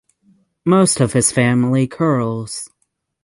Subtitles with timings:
[0.65, 2.67] Most of his family curls.